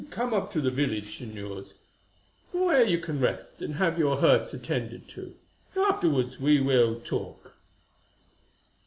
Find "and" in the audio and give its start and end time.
3.61-3.75